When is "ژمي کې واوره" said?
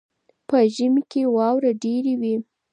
0.75-1.71